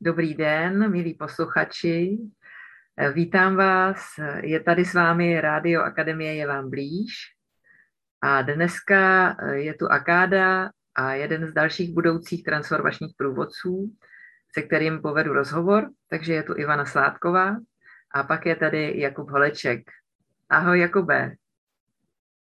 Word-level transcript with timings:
Dobrý 0.00 0.34
den, 0.34 0.90
milí 0.90 1.14
posluchači. 1.14 2.18
Vítám 3.12 3.56
vás. 3.56 4.00
Je 4.42 4.60
tady 4.60 4.84
s 4.84 4.94
vámi 4.94 5.40
Rádio 5.40 5.82
Akademie 5.82 6.34
je 6.34 6.46
vám 6.46 6.70
blíž. 6.70 7.12
A 8.20 8.42
dneska 8.42 9.36
je 9.52 9.74
tu 9.74 9.86
Akáda 9.90 10.70
a 10.94 11.12
jeden 11.12 11.46
z 11.46 11.52
dalších 11.52 11.94
budoucích 11.94 12.44
transformačních 12.44 13.14
průvodců, 13.16 13.92
se 14.54 14.62
kterým 14.62 15.02
povedu 15.02 15.32
rozhovor. 15.32 15.90
Takže 16.08 16.34
je 16.34 16.42
tu 16.42 16.54
Ivana 16.56 16.84
Sládková 16.84 17.56
a 18.14 18.22
pak 18.22 18.46
je 18.46 18.56
tady 18.56 19.00
Jakub 19.00 19.30
Holeček. 19.30 19.80
Ahoj 20.48 20.80
Jakube. 20.80 21.34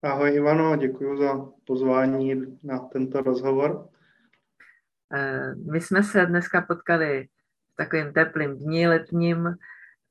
Ahoj 0.04 0.36
Ivano, 0.36 0.76
děkuji 0.76 1.18
za 1.18 1.46
pozvání 1.68 2.60
na 2.64 2.80
tento 2.80 3.22
rozhovor. 3.22 3.90
Eh, 5.13 5.55
my 5.72 5.81
jsme 5.81 6.04
se 6.04 6.26
dneska 6.26 6.62
potkali 6.62 7.27
takovým 7.76 8.13
teplým 8.13 8.58
dní 8.58 8.88
letním 8.88 9.55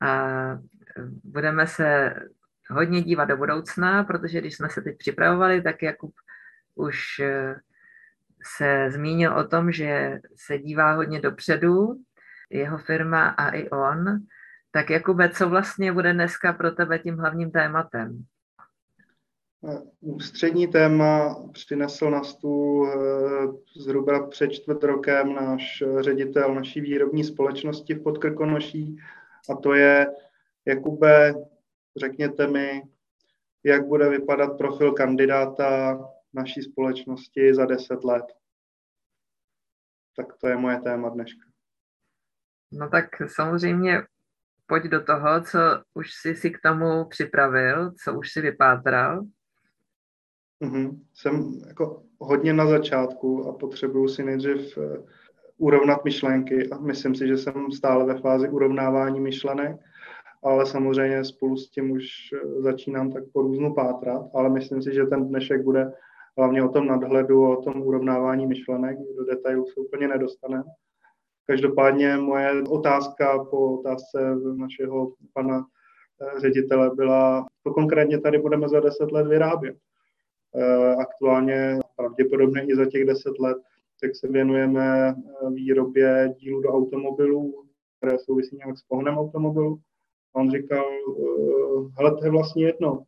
a 0.01 0.29
budeme 1.23 1.67
se 1.67 2.13
hodně 2.69 3.01
dívat 3.01 3.25
do 3.25 3.37
budoucna, 3.37 4.03
protože 4.03 4.41
když 4.41 4.55
jsme 4.55 4.69
se 4.69 4.81
teď 4.81 4.97
připravovali, 4.97 5.61
tak 5.61 5.83
Jakub 5.83 6.13
už 6.75 7.19
eh, 7.19 7.55
se 8.57 8.91
zmínil 8.91 9.33
o 9.33 9.47
tom, 9.47 9.71
že 9.71 10.19
se 10.35 10.57
dívá 10.57 10.93
hodně 10.93 11.21
dopředu, 11.21 11.95
jeho 12.49 12.77
firma 12.77 13.27
a 13.29 13.49
i 13.49 13.69
on. 13.69 14.05
Tak 14.71 14.89
Jakube, 14.89 15.29
co 15.29 15.49
vlastně 15.49 15.91
bude 15.91 16.13
dneska 16.13 16.53
pro 16.53 16.71
tebe 16.71 16.99
tím 16.99 17.17
hlavním 17.17 17.51
tématem? 17.51 18.25
Ústřední 19.99 20.67
téma 20.67 21.35
přinesl 21.53 22.09
na 22.09 22.23
stůl 22.23 22.89
eh, 22.89 23.79
zhruba 23.81 24.27
před 24.27 24.51
čtvrt 24.51 24.83
rokem 24.83 25.35
náš 25.35 25.83
ředitel 25.99 26.55
naší 26.55 26.81
výrobní 26.81 27.23
společnosti 27.23 27.93
v 27.93 28.03
Podkrkonoší 28.03 28.97
a 29.49 29.55
to 29.55 29.73
je, 29.73 30.07
Jakube, 30.65 31.33
řekněte 31.97 32.47
mi, 32.47 32.81
jak 33.63 33.85
bude 33.85 34.09
vypadat 34.09 34.57
profil 34.57 34.91
kandidáta 34.91 35.99
naší 36.33 36.61
společnosti 36.61 37.55
za 37.55 37.65
deset 37.65 38.03
let. 38.03 38.25
Tak 40.15 40.37
to 40.37 40.47
je 40.47 40.57
moje 40.57 40.81
téma 40.81 41.09
dneška. 41.09 41.45
No 42.71 42.89
tak 42.89 43.05
samozřejmě 43.27 44.01
pojď 44.65 44.83
do 44.83 45.03
toho, 45.03 45.41
co 45.41 45.59
už 45.93 46.13
jsi 46.13 46.35
si 46.35 46.51
k 46.51 46.61
tomu 46.61 47.05
připravil, 47.05 47.91
co 48.03 48.13
už 48.13 48.31
si 48.31 48.41
vypátral. 48.41 49.23
Mm-hmm. 50.63 50.99
Jsem 51.13 51.61
jako 51.67 52.03
hodně 52.19 52.53
na 52.53 52.67
začátku 52.67 53.47
a 53.47 53.53
potřebuju 53.53 54.07
si 54.07 54.23
nejdřív 54.23 54.77
uh, 54.77 54.83
urovnat 55.57 56.05
myšlenky 56.05 56.69
a 56.69 56.77
myslím 56.77 57.15
si, 57.15 57.27
že 57.27 57.37
jsem 57.37 57.71
stále 57.71 58.05
ve 58.05 58.21
fázi 58.21 58.49
urovnávání 58.49 59.19
myšlenek, 59.19 59.77
ale 60.43 60.65
samozřejmě 60.65 61.25
spolu 61.25 61.57
s 61.57 61.69
tím 61.69 61.91
už 61.91 62.05
uh, 62.33 62.61
začínám 62.61 63.11
tak 63.11 63.23
po 63.33 63.41
různu 63.41 63.73
pátrat, 63.73 64.21
ale 64.33 64.49
myslím 64.49 64.81
si, 64.81 64.93
že 64.93 65.05
ten 65.05 65.27
dnešek 65.27 65.63
bude 65.63 65.93
hlavně 66.37 66.63
o 66.63 66.69
tom 66.69 66.87
nadhledu, 66.87 67.51
o 67.51 67.61
tom 67.61 67.81
urovnávání 67.81 68.47
myšlenek, 68.47 68.97
do 69.17 69.25
detailů 69.25 69.65
se 69.65 69.79
úplně 69.79 70.07
nedostaneme. 70.07 70.63
Každopádně 71.47 72.17
moje 72.17 72.63
otázka 72.63 73.43
po 73.43 73.79
otázce 73.79 74.35
našeho 74.55 75.13
pana 75.33 75.65
eh, 76.21 76.39
ředitele 76.39 76.91
byla, 76.95 77.45
co 77.63 77.73
konkrétně 77.73 78.19
tady 78.19 78.37
budeme 78.37 78.69
za 78.69 78.79
deset 78.79 79.11
let 79.11 79.27
vyrábět. 79.27 79.75
Eh, 80.55 80.95
aktuálně 80.95 81.79
pravděpodobně 81.95 82.65
i 82.67 82.75
za 82.75 82.85
těch 82.85 83.05
deset 83.05 83.39
let, 83.39 83.57
tak 84.01 84.15
se 84.15 84.27
věnujeme 84.27 85.09
eh, 85.09 85.49
výrobě 85.49 86.33
dílů 86.37 86.61
do 86.61 86.69
automobilů, 86.69 87.65
které 87.97 88.19
souvisí 88.19 88.55
nějak 88.55 88.77
s 88.77 88.83
pohonem 88.83 89.17
automobilu. 89.17 89.79
A 90.35 90.39
on 90.39 90.51
říkal, 90.51 90.85
eh, 90.89 91.89
hele, 91.97 92.17
to 92.17 92.25
je 92.25 92.31
vlastně 92.31 92.65
jedno, 92.65 93.03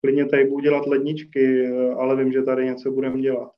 klidně 0.00 0.26
tady 0.26 0.44
budu 0.44 0.60
dělat 0.60 0.86
ledničky, 0.86 1.68
ale 1.98 2.16
vím, 2.16 2.32
že 2.32 2.42
tady 2.42 2.64
něco 2.64 2.90
budeme 2.90 3.20
dělat. 3.20 3.50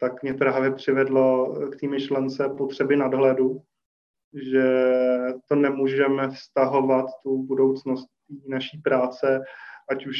Tak 0.00 0.22
mě 0.22 0.34
právě 0.34 0.70
přivedlo 0.70 1.54
k 1.70 1.80
té 1.80 1.88
myšlence 1.88 2.48
potřeby 2.58 2.96
nadhledu, 2.96 3.62
že 4.32 4.64
to 5.48 5.54
nemůžeme 5.54 6.30
vztahovat 6.30 7.06
tu 7.22 7.42
budoucnost 7.42 8.08
naší 8.48 8.78
práce, 8.78 9.40
ať 9.90 10.06
už 10.06 10.16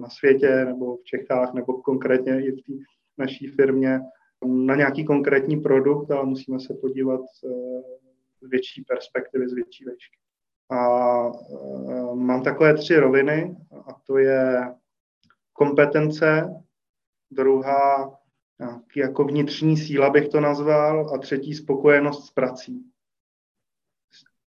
na 0.00 0.08
světě 0.08 0.64
nebo 0.64 0.96
v 0.96 1.04
Čechách 1.04 1.54
nebo 1.54 1.72
konkrétně 1.82 2.46
i 2.46 2.52
v 2.52 2.56
té 2.56 2.72
naší 3.18 3.46
firmě 3.46 4.00
na 4.44 4.74
nějaký 4.74 5.04
konkrétní 5.04 5.60
produkt, 5.60 6.10
ale 6.10 6.26
musíme 6.26 6.60
se 6.60 6.74
podívat 6.74 7.20
eh, 7.20 7.48
z 8.42 8.48
větší 8.48 8.84
perspektivy, 8.84 9.48
z 9.48 9.52
větší 9.52 9.84
večky. 9.84 10.18
A 10.70 10.78
eh, 11.26 12.14
mám 12.14 12.42
takové 12.42 12.74
tři 12.74 12.96
roviny 12.96 13.56
a 13.88 13.92
to 14.06 14.18
je 14.18 14.74
kompetence, 15.52 16.54
druhá 17.30 18.18
jako 18.96 19.24
vnitřní 19.24 19.76
síla 19.76 20.10
bych 20.10 20.28
to 20.28 20.40
nazval 20.40 21.14
a 21.14 21.18
třetí 21.18 21.54
spokojenost 21.54 22.26
s 22.26 22.30
prací 22.30 22.90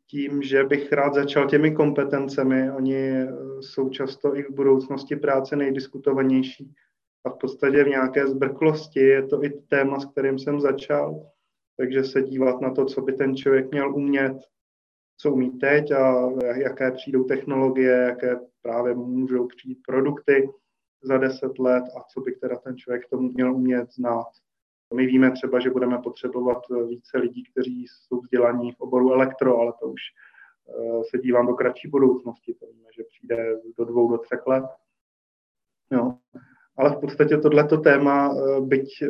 tím, 0.08 0.44
že 0.44 0.64
bych 0.64 0.94
rád 0.94 1.14
začal 1.14 1.48
těmi 1.48 1.72
kompetencemi. 1.72 2.72
Oni 2.72 2.96
eh, 2.96 3.28
jsou 3.62 3.90
často 3.90 4.38
i 4.38 4.44
v 4.44 4.50
budoucnosti 4.50 5.16
práce 5.16 5.56
nejdiskutovanější. 5.56 6.74
A 7.26 7.30
v 7.30 7.38
podstatě 7.38 7.84
v 7.84 7.88
nějaké 7.88 8.28
zbrklosti 8.28 9.00
je 9.00 9.28
to 9.28 9.44
i 9.44 9.50
téma, 9.50 10.00
s 10.00 10.06
kterým 10.06 10.40
jsem 10.40 10.62
začal. 10.62 11.32
Takže 11.78 12.04
se 12.04 12.22
dívat 12.22 12.62
na 12.62 12.74
to, 12.74 12.86
co 12.86 13.02
by 13.02 13.14
ten 13.14 13.36
člověk 13.36 13.72
měl 13.72 13.96
umět, 13.96 14.38
co 15.18 15.34
umí 15.34 15.60
teď 15.60 15.92
a 15.92 16.30
jaké 16.56 16.92
přijdou 16.92 17.24
technologie, 17.24 17.92
jaké 17.92 18.40
právě 18.62 18.96
můžou 18.96 19.48
přijít 19.48 19.80
produkty 19.88 20.50
za 21.04 21.18
deset 21.18 21.60
let 21.60 21.84
a 21.98 22.04
co 22.14 22.22
by 22.22 22.32
teda 22.32 22.56
ten 22.56 22.78
člověk 22.78 23.10
tomu 23.10 23.32
měl 23.32 23.56
umět 23.56 23.92
znát. 23.92 24.28
My 24.94 25.06
víme 25.06 25.32
třeba, 25.32 25.60
že 25.60 25.70
budeme 25.70 25.98
potřebovat 25.98 26.58
eh, 26.72 26.84
více 26.84 27.18
lidí, 27.18 27.44
kteří 27.44 27.88
jsou 27.88 28.22
vzdělaní 28.22 28.72
v 28.72 28.80
oboru 28.80 29.14
elektro, 29.14 29.58
ale 29.58 29.74
to 29.80 29.88
už 29.88 30.02
eh, 30.70 31.04
se 31.10 31.18
dívám 31.18 31.48
do 31.48 31.54
kratší 31.54 31.88
budoucnosti. 31.88 32.54
To 32.54 32.66
víme, 32.66 32.90
že 32.96 33.04
přijde 33.04 33.56
do 33.78 33.86
dvou, 33.86 34.12
do 34.12 34.18
třech 34.18 34.48
let. 34.48 34.66
Jo. 35.92 36.14
Ale 36.78 36.96
v 36.96 37.00
podstatě 37.00 37.38
tohleto 37.38 37.78
téma, 37.78 38.36
eh, 38.36 38.62
byť 38.62 39.04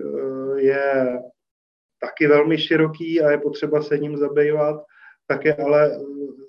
je 0.56 1.20
taky 2.02 2.28
velmi 2.28 2.58
široký 2.58 3.22
a 3.22 3.32
je 3.32 3.38
potřeba 3.38 3.82
se 3.82 3.98
ním 3.98 4.18
zabývat, 4.18 4.86
tak 5.28 5.46
je 5.46 5.56
ale 5.56 6.00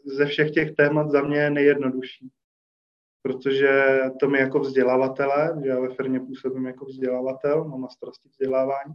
ze 0.04 0.26
všech 0.26 0.50
těch 0.50 0.74
témat 0.74 1.10
za 1.10 1.22
mě 1.22 1.50
nejjednodušší. 1.50 2.30
Protože 3.22 4.00
to 4.20 4.28
my 4.28 4.38
jako 4.38 4.58
vzdělavatele, 4.58 5.62
já 5.64 5.80
ve 5.80 5.94
firmě 5.94 6.20
působím 6.20 6.66
jako 6.66 6.84
vzdělavatel, 6.84 7.64
mám 7.64 7.80
na 7.80 7.88
starosti 7.88 8.28
vzdělávání, 8.28 8.94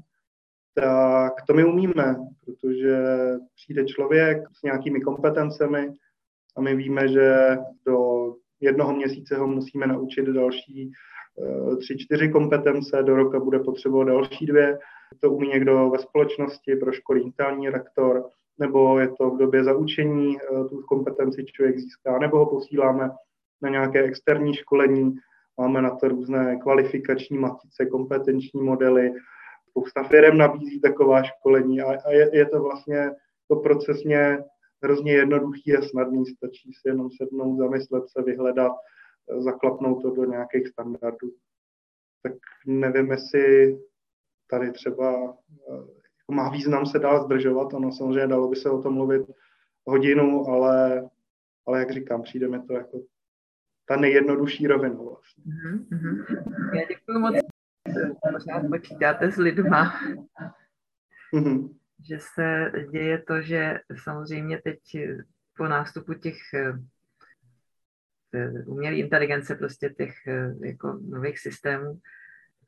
tak 0.75 1.33
to 1.47 1.53
my 1.53 1.65
umíme, 1.65 2.15
protože 2.45 2.97
přijde 3.55 3.85
člověk 3.85 4.37
s 4.53 4.63
nějakými 4.63 5.01
kompetencemi 5.01 5.93
a 6.57 6.61
my 6.61 6.75
víme, 6.75 7.07
že 7.07 7.57
do 7.85 8.23
jednoho 8.61 8.95
měsíce 8.95 9.37
ho 9.37 9.47
musíme 9.47 9.87
naučit 9.87 10.25
další 10.25 10.91
eh, 10.91 11.75
tři, 11.75 11.97
čtyři 11.97 12.29
kompetence, 12.29 13.03
do 13.03 13.15
roka 13.15 13.39
bude 13.39 13.59
potřebovat 13.59 14.03
další 14.03 14.45
dvě. 14.45 14.79
To 15.19 15.31
umí 15.31 15.47
někdo 15.47 15.89
ve 15.89 15.99
společnosti, 15.99 16.75
pro 16.75 16.91
školy 16.91 17.21
interní 17.21 17.69
rektor, 17.69 18.29
nebo 18.59 18.99
je 18.99 19.07
to 19.07 19.29
v 19.29 19.37
době 19.37 19.63
zaučení, 19.63 20.37
eh, 20.37 20.63
tu 20.69 20.81
kompetenci 20.81 21.45
člověk 21.45 21.79
získá, 21.79 22.19
nebo 22.19 22.37
ho 22.37 22.45
posíláme 22.45 23.09
na 23.61 23.69
nějaké 23.69 24.03
externí 24.03 24.53
školení, 24.53 25.15
máme 25.57 25.81
na 25.81 25.95
to 25.95 26.07
různé 26.07 26.57
kvalifikační 26.61 27.37
matice, 27.37 27.85
kompetenční 27.85 28.61
modely, 28.61 29.11
spousta 29.73 30.03
firm 30.03 30.37
nabízí 30.37 30.81
taková 30.81 31.23
školení 31.23 31.81
a, 31.81 31.85
a 32.05 32.11
je, 32.11 32.37
je 32.37 32.45
to 32.45 32.61
vlastně 32.61 33.11
to 33.47 33.55
procesně 33.55 34.43
hrozně 34.83 35.13
jednoduchý 35.13 35.77
a 35.77 35.81
snadný, 35.81 36.25
stačí 36.25 36.73
si 36.73 36.87
jenom 36.87 37.09
sednout, 37.11 37.57
zamyslet 37.57 38.03
se, 38.09 38.21
vyhledat, 38.21 38.71
zaklapnout 39.37 40.01
to 40.01 40.09
do 40.09 40.25
nějakých 40.25 40.67
standardů. 40.67 41.31
Tak 42.23 42.33
nevím, 42.67 43.11
jestli 43.11 43.77
tady 44.49 44.71
třeba 44.71 45.11
jako 46.23 46.31
má 46.31 46.49
význam 46.49 46.85
se 46.85 46.99
dál 46.99 47.25
zdržovat, 47.25 47.73
ono 47.73 47.91
samozřejmě 47.91 48.27
dalo 48.27 48.47
by 48.47 48.55
se 48.55 48.69
o 48.69 48.81
tom 48.81 48.93
mluvit 48.93 49.21
hodinu, 49.85 50.47
ale, 50.47 51.09
ale 51.67 51.79
jak 51.79 51.91
říkám, 51.91 52.21
přijde 52.21 52.47
mi 52.47 52.61
to 52.61 52.73
jako 52.73 53.01
ta 53.85 53.95
nejjednodušší 53.95 54.67
rovina 54.67 54.95
vlastně. 54.95 55.43
Mm-hmm. 55.43 56.25
Já 56.75 56.85
děkuji 56.85 57.19
moc 57.19 57.52
pořád 58.33 58.67
počítáte 58.69 59.31
s 59.31 59.37
lidma, 59.37 59.99
mm-hmm. 61.33 61.75
že 62.09 62.19
se 62.19 62.71
děje 62.91 63.21
to, 63.21 63.41
že 63.41 63.79
samozřejmě 64.03 64.61
teď 64.61 64.79
po 65.57 65.67
nástupu 65.67 66.13
těch 66.13 66.37
eh, 66.53 66.73
umělé 68.65 68.95
inteligence, 68.95 69.55
prostě 69.55 69.89
těch 69.89 70.27
eh, 70.27 70.53
jako 70.61 70.99
nových 71.09 71.39
systémů, 71.39 71.99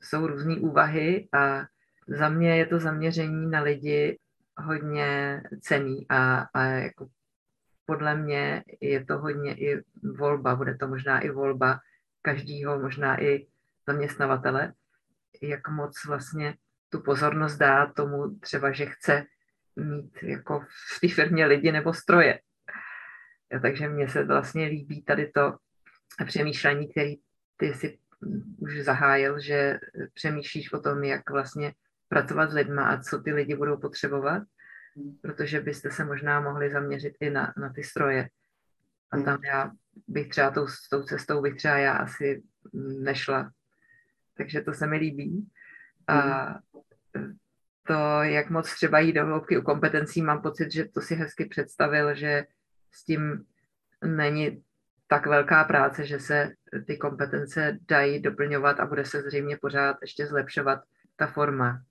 jsou 0.01 0.27
různé 0.27 0.56
úvahy 0.56 1.27
a 1.33 1.65
za 2.07 2.29
mě 2.29 2.57
je 2.57 2.65
to 2.65 2.79
zaměření 2.79 3.51
na 3.51 3.62
lidi 3.62 4.19
hodně 4.57 5.41
cený 5.62 6.06
a, 6.09 6.47
a 6.53 6.63
jako 6.63 7.07
podle 7.85 8.15
mě 8.15 8.63
je 8.81 9.06
to 9.06 9.17
hodně 9.17 9.56
i 9.56 9.83
volba, 10.17 10.56
bude 10.56 10.75
to 10.77 10.88
možná 10.88 11.19
i 11.19 11.29
volba 11.29 11.79
každého, 12.21 12.79
možná 12.79 13.21
i 13.23 13.47
zaměstnavatele, 13.88 14.73
jak 15.47 15.69
moc 15.69 16.06
vlastně 16.07 16.56
tu 16.89 17.01
pozornost 17.01 17.57
dá 17.57 17.86
tomu 17.86 18.39
třeba, 18.39 18.71
že 18.71 18.86
chce 18.86 19.25
mít 19.75 20.24
jako 20.24 20.59
v 20.59 21.00
té 21.01 21.07
firmě 21.07 21.45
lidi 21.45 21.71
nebo 21.71 21.94
stroje. 21.94 22.39
Ja, 23.51 23.59
takže 23.59 23.89
mně 23.89 24.09
se 24.09 24.24
vlastně 24.24 24.65
líbí 24.65 25.03
tady 25.03 25.31
to 25.31 25.57
přemýšlení, 26.25 26.92
který 26.92 27.15
ty 27.57 27.74
si 27.74 28.00
už 28.57 28.80
zahájil, 28.81 29.39
že 29.39 29.80
přemýšlíš 30.13 30.74
o 30.74 30.80
tom, 30.80 31.03
jak 31.03 31.30
vlastně 31.30 31.74
pracovat 32.07 32.51
s 32.51 32.53
lidma 32.53 32.83
a 32.89 33.01
co 33.01 33.19
ty 33.19 33.33
lidi 33.33 33.56
budou 33.56 33.77
potřebovat, 33.77 34.44
protože 35.21 35.62
byste 35.62 35.91
se 35.91 36.06
možná 36.06 36.41
mohli 36.41 36.71
zaměřit 36.71 37.13
i 37.19 37.30
na, 37.30 37.53
na 37.57 37.74
ty 37.74 37.83
stroje. 37.83 38.30
A 39.12 39.21
tam 39.21 39.44
já 39.44 39.71
bych 40.07 40.27
třeba 40.27 40.51
tou, 40.51 40.68
tou 40.89 41.03
cestou 41.03 41.41
bych 41.41 41.56
třeba 41.56 41.77
já 41.77 41.94
asi 41.94 42.44
nešla. 43.00 43.51
Takže 44.38 44.62
to 44.62 44.74
se 44.74 44.88
mi 44.88 44.98
líbí. 44.98 45.48
A 46.08 46.60
to, 47.88 48.24
jak 48.24 48.50
moc 48.50 48.74
třeba 48.74 49.00
jít 49.00 49.14
do 49.14 49.26
hloubky 49.26 49.58
u 49.58 49.62
kompetencí, 49.62 50.22
mám 50.22 50.42
pocit, 50.42 50.72
že 50.72 50.86
to 50.86 51.02
si 51.02 51.16
hezky 51.16 51.46
představil, 51.46 52.16
že 52.16 52.46
s 52.92 53.06
tím 53.06 53.46
není 54.06 54.64
tak 55.08 55.28
velká 55.28 55.64
práce, 55.64 56.06
že 56.06 56.20
se 56.20 56.52
ty 56.88 56.98
kompetence 56.98 57.78
dají 57.88 58.22
doplňovat 58.22 58.80
a 58.80 58.86
bude 58.86 59.06
se 59.06 59.22
zřejmě 59.22 59.58
pořád 59.58 59.98
ještě 60.02 60.28
zlepšovat 60.28 60.80
ta 61.16 61.28
forma, 61.28 61.82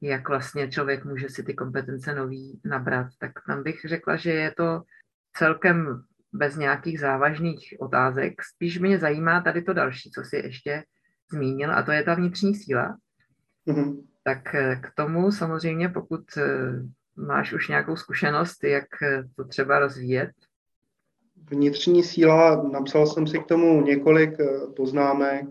jak 0.00 0.28
vlastně 0.28 0.68
člověk 0.68 1.04
může 1.04 1.28
si 1.28 1.42
ty 1.42 1.54
kompetence 1.54 2.14
nový 2.14 2.60
nabrat. 2.64 3.06
Tak 3.18 3.32
tam 3.46 3.62
bych 3.62 3.80
řekla, 3.84 4.16
že 4.16 4.32
je 4.32 4.50
to 4.50 4.82
celkem 5.36 6.02
bez 6.32 6.56
nějakých 6.56 7.00
závažných 7.00 7.74
otázek. 7.78 8.42
Spíš 8.42 8.78
mě 8.78 8.98
zajímá 8.98 9.40
tady 9.40 9.62
to 9.62 9.72
další, 9.72 10.10
co 10.10 10.22
si 10.24 10.36
ještě 10.36 10.84
zmínil, 11.34 11.72
a 11.72 11.82
to 11.82 11.92
je 11.92 12.02
ta 12.02 12.14
vnitřní 12.14 12.54
síla. 12.54 12.96
Mm-hmm. 13.66 14.04
Tak 14.22 14.54
eh, 14.54 14.76
k 14.76 14.90
tomu 14.94 15.32
samozřejmě, 15.32 15.88
pokud 15.88 16.24
eh, 16.36 16.42
máš 17.16 17.52
už 17.52 17.68
nějakou 17.68 17.96
zkušenost, 17.96 18.64
jak 18.64 19.02
eh, 19.02 19.24
to 19.36 19.44
třeba 19.44 19.78
rozvíjet, 19.78 20.30
vnitřní 21.50 22.02
síla, 22.02 22.62
napsal 22.62 23.06
jsem 23.06 23.26
si 23.26 23.38
k 23.38 23.46
tomu 23.46 23.82
několik 23.82 24.30
poznámek, 24.76 25.46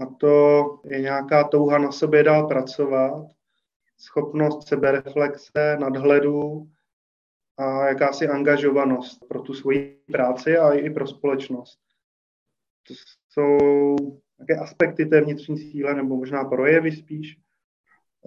a 0.00 0.06
to 0.06 0.64
je 0.84 1.00
nějaká 1.00 1.44
touha 1.44 1.78
na 1.78 1.92
sobě 1.92 2.22
dál 2.22 2.48
pracovat, 2.48 3.26
schopnost 3.98 4.68
sebereflexe, 4.68 5.76
nadhledu 5.80 6.68
a 7.56 7.86
jakási 7.88 8.28
angažovanost 8.28 9.28
pro 9.28 9.42
tu 9.42 9.54
svoji 9.54 10.00
práci 10.12 10.58
a 10.58 10.72
i 10.72 10.90
pro 10.90 11.06
společnost. 11.06 11.78
To 12.88 12.94
jsou 13.28 13.96
také 14.38 14.56
aspekty 14.56 15.06
té 15.06 15.20
vnitřní 15.20 15.58
síly, 15.58 15.94
nebo 15.94 16.16
možná 16.16 16.44
projevy 16.44 16.92
spíš, 16.92 17.36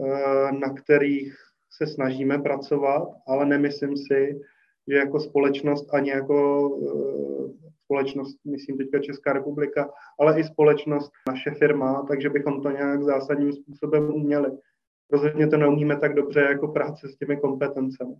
eh, 0.05 0.51
na 0.51 0.73
kterých 0.73 1.35
se 1.69 1.87
snažíme 1.87 2.39
pracovat, 2.39 3.07
ale 3.27 3.45
nemyslím 3.45 3.97
si, 3.97 4.41
že 4.87 4.95
jako 4.97 5.19
společnost 5.19 5.93
ani 5.93 6.09
jako 6.09 6.69
uh, 6.69 7.51
společnost, 7.83 8.37
myslím 8.45 8.77
teďka 8.77 8.99
Česká 8.99 9.33
republika, 9.33 9.89
ale 10.19 10.39
i 10.39 10.43
společnost, 10.43 11.11
naše 11.27 11.51
firma, 11.51 12.05
takže 12.07 12.29
bychom 12.29 12.61
to 12.61 12.71
nějak 12.71 13.03
zásadním 13.03 13.53
způsobem 13.53 14.13
uměli. 14.13 14.51
Rozhodně 15.11 15.47
to 15.47 15.57
neumíme 15.57 15.97
tak 15.97 16.15
dobře 16.15 16.39
jako 16.39 16.67
práce 16.67 17.09
s 17.09 17.15
těmi 17.15 17.37
kompetencemi. 17.37 18.15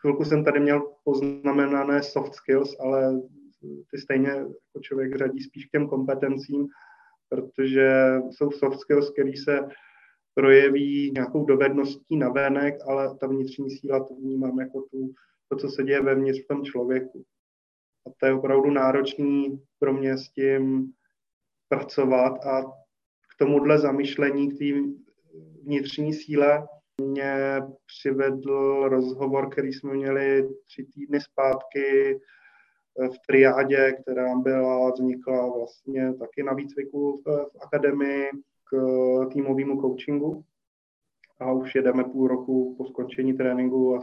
Chvilku 0.00 0.24
jsem 0.24 0.44
tady 0.44 0.60
měl 0.60 0.92
poznamenané 1.04 2.02
soft 2.02 2.34
skills, 2.34 2.76
ale 2.80 3.20
ty 3.90 3.98
stejně 3.98 4.28
jako 4.28 4.80
člověk 4.80 5.16
řadí 5.16 5.42
spíš 5.42 5.66
k 5.66 5.70
těm 5.70 5.88
kompetencím, 5.88 6.68
protože 7.30 8.14
jsou 8.30 8.50
soft 8.50 8.80
skills, 8.80 9.10
které 9.10 9.32
se 9.44 9.68
projeví 10.34 11.10
nějakou 11.10 11.44
dovedností 11.44 12.16
na 12.16 12.28
venek, 12.28 12.74
ale 12.88 13.16
ta 13.18 13.26
vnitřní 13.26 13.70
síla 13.70 14.04
to 14.04 14.14
vnímám 14.14 14.60
jako 14.60 14.80
tu 14.80 15.14
to, 15.48 15.56
co 15.56 15.68
se 15.68 15.82
děje 15.82 16.02
vevnitř 16.02 16.44
v 16.44 16.48
tom 16.48 16.64
člověku. 16.64 17.24
A 18.06 18.10
to 18.16 18.26
je 18.26 18.34
opravdu 18.34 18.70
náročný 18.70 19.62
pro 19.78 19.92
mě 19.92 20.18
s 20.18 20.28
tím 20.28 20.92
pracovat 21.68 22.46
a 22.46 22.62
k 23.32 23.38
tomuhle 23.38 23.78
zamyšlení, 23.78 24.50
k 24.50 24.58
té 24.58 24.64
vnitřní 25.62 26.14
síle 26.14 26.68
mě 27.00 27.62
přivedl 27.86 28.88
rozhovor, 28.88 29.50
který 29.50 29.72
jsme 29.72 29.94
měli 29.94 30.48
tři 30.66 30.86
týdny 30.94 31.20
zpátky 31.20 32.20
v 32.98 33.26
triádě, 33.26 33.92
která 34.02 34.34
byla, 34.34 34.90
vznikla 34.90 35.48
vlastně 35.56 36.14
taky 36.14 36.42
na 36.42 36.52
výcviku 36.52 37.16
v, 37.16 37.24
v 37.24 37.62
akademii 37.62 38.30
k 38.64 38.76
týmovému 39.32 39.80
coachingu. 39.80 40.44
A 41.40 41.52
už 41.52 41.74
jedeme 41.74 42.04
půl 42.04 42.28
roku 42.28 42.74
po 42.78 42.86
skončení 42.86 43.36
tréninku 43.36 43.96
a 43.96 44.00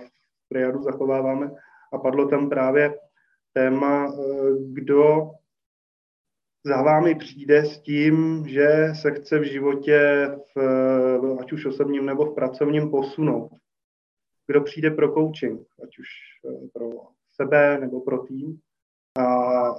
triadu 0.50 0.81
zachováváme. 0.81 1.51
A 1.94 1.98
padlo 1.98 2.28
tam 2.28 2.50
právě 2.50 2.94
téma, 3.54 4.07
eh, 4.07 4.13
kdo 4.74 5.31
za 6.63 6.81
vámi 6.81 7.16
přijde 7.16 7.66
s 7.66 7.81
tím, 7.81 8.44
že 8.48 8.68
se 9.01 9.12
chce 9.12 9.39
v 9.39 9.44
životě, 9.44 10.28
v, 10.56 11.38
ať 11.39 11.51
už 11.54 11.66
osobním 11.66 12.06
nebo 12.06 12.25
v 12.25 12.36
pracovním, 12.36 12.92
posunout. 12.92 13.51
Kdo 14.48 14.62
přijde 14.62 14.92
pro 14.92 15.13
coaching, 15.13 15.62
ať 15.84 16.00
už 16.00 16.07
eh, 16.45 16.68
pro 16.74 16.89
sebe 17.36 17.78
nebo 17.80 18.01
pro 18.01 18.18
tým. 18.18 18.60
A 19.18 19.75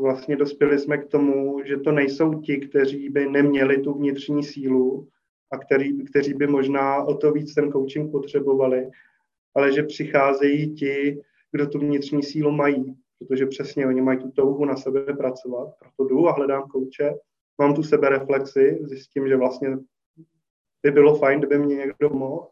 vlastně 0.00 0.36
dospěli 0.36 0.78
jsme 0.78 0.98
k 0.98 1.06
tomu, 1.06 1.62
že 1.64 1.76
to 1.76 1.92
nejsou 1.92 2.40
ti, 2.40 2.58
kteří 2.58 3.08
by 3.08 3.28
neměli 3.28 3.78
tu 3.78 3.94
vnitřní 3.94 4.44
sílu 4.44 5.08
a 5.52 5.58
který, 5.58 6.04
kteří 6.04 6.34
by 6.34 6.46
možná 6.46 7.04
o 7.04 7.14
to 7.14 7.32
víc 7.32 7.54
ten 7.54 7.72
coaching 7.72 8.10
potřebovali, 8.10 8.90
ale 9.54 9.72
že 9.72 9.82
přicházejí 9.82 10.74
ti, 10.74 11.22
kdo 11.52 11.66
tu 11.66 11.78
vnitřní 11.78 12.22
sílu 12.22 12.50
mají, 12.50 12.96
protože 13.18 13.46
přesně 13.46 13.86
oni 13.86 14.00
mají 14.00 14.18
tu 14.18 14.30
touhu 14.30 14.64
na 14.64 14.76
sebe 14.76 15.04
pracovat, 15.16 15.68
proto 15.78 16.08
jdu 16.08 16.28
a 16.28 16.32
hledám 16.32 16.62
kouče, 16.62 17.14
mám 17.58 17.74
tu 17.74 17.82
sebereflexi, 17.82 18.78
zjistím, 18.82 19.28
že 19.28 19.36
vlastně 19.36 19.78
by 20.82 20.90
bylo 20.90 21.18
fajn, 21.18 21.38
kdyby 21.38 21.58
mě 21.58 21.76
někdo 21.76 22.10
mohl, 22.10 22.46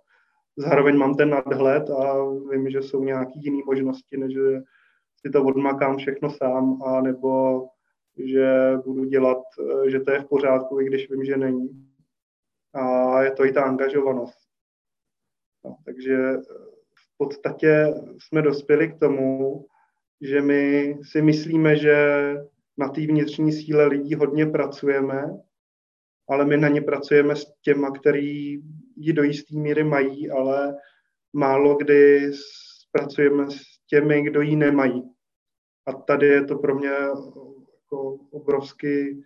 zároveň 0.56 0.96
mám 0.96 1.14
ten 1.14 1.30
nadhled 1.30 1.90
a 1.90 2.30
vím, 2.50 2.70
že 2.70 2.82
jsou 2.82 3.04
nějaké 3.04 3.32
jiné 3.36 3.62
možnosti, 3.66 4.16
než 4.16 4.34
si 5.26 5.30
to 5.32 5.44
odmakám 5.44 5.96
všechno 5.96 6.30
sám, 6.30 6.82
a 6.82 7.00
nebo 7.00 7.62
že 8.16 8.72
budu 8.84 9.04
dělat, 9.04 9.42
že 9.88 10.00
to 10.00 10.10
je 10.10 10.20
v 10.20 10.28
pořádku, 10.28 10.80
i 10.80 10.86
když 10.86 11.10
vím, 11.10 11.24
že 11.24 11.36
není. 11.36 11.92
A 12.74 13.22
je 13.22 13.30
to 13.30 13.44
i 13.44 13.52
ta 13.52 13.62
angažovanost. 13.62 14.38
No, 15.64 15.76
takže 15.84 16.16
podstatě 17.18 17.94
jsme 18.18 18.42
dospěli 18.42 18.92
k 18.92 18.98
tomu, 18.98 19.66
že 20.20 20.42
my 20.42 20.94
si 21.02 21.22
myslíme, 21.22 21.76
že 21.76 21.96
na 22.76 22.88
té 22.88 23.00
vnitřní 23.00 23.52
síle 23.52 23.86
lidí 23.86 24.14
hodně 24.14 24.46
pracujeme, 24.46 25.24
ale 26.28 26.44
my 26.44 26.56
na 26.56 26.68
ně 26.68 26.80
pracujeme 26.80 27.36
s 27.36 27.52
těma, 27.62 27.90
který 27.90 28.52
ji 28.96 29.12
do 29.12 29.22
jisté 29.22 29.56
míry 29.56 29.84
mají, 29.84 30.30
ale 30.30 30.76
málo 31.32 31.76
kdy 31.76 32.30
pracujeme 32.92 33.50
s 33.50 33.77
těmi, 33.90 34.22
kdo 34.22 34.40
ji 34.40 34.56
nemají. 34.56 35.02
A 35.86 35.92
tady 35.92 36.26
je 36.26 36.44
to 36.44 36.58
pro 36.58 36.74
mě 36.74 36.88
jako 36.88 38.18
obrovsky 38.30 39.22